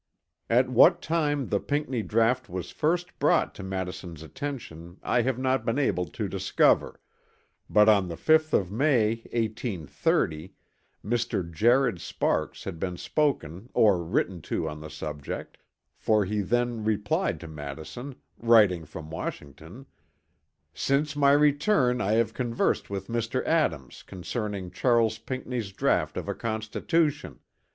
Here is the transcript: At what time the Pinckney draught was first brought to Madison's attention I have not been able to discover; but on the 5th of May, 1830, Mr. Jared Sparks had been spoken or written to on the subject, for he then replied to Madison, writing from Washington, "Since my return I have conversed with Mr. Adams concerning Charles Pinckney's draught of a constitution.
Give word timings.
At 0.49 0.67
what 0.67 0.99
time 0.99 1.49
the 1.49 1.59
Pinckney 1.59 2.01
draught 2.01 2.49
was 2.49 2.71
first 2.71 3.19
brought 3.19 3.53
to 3.53 3.61
Madison's 3.61 4.23
attention 4.23 4.97
I 5.03 5.21
have 5.21 5.37
not 5.37 5.63
been 5.63 5.77
able 5.77 6.05
to 6.05 6.27
discover; 6.27 6.99
but 7.69 7.87
on 7.87 8.07
the 8.07 8.15
5th 8.15 8.51
of 8.51 8.71
May, 8.71 9.17
1830, 9.31 10.55
Mr. 11.05 11.51
Jared 11.51 12.01
Sparks 12.01 12.63
had 12.63 12.79
been 12.79 12.97
spoken 12.97 13.69
or 13.75 14.03
written 14.03 14.41
to 14.41 14.67
on 14.67 14.79
the 14.81 14.89
subject, 14.89 15.59
for 15.99 16.25
he 16.25 16.41
then 16.41 16.83
replied 16.83 17.39
to 17.41 17.47
Madison, 17.47 18.15
writing 18.39 18.85
from 18.85 19.11
Washington, 19.11 19.85
"Since 20.73 21.15
my 21.15 21.31
return 21.33 22.01
I 22.01 22.13
have 22.13 22.33
conversed 22.33 22.89
with 22.89 23.05
Mr. 23.07 23.45
Adams 23.45 24.01
concerning 24.01 24.71
Charles 24.71 25.19
Pinckney's 25.19 25.71
draught 25.71 26.17
of 26.17 26.27
a 26.27 26.33
constitution. 26.33 27.39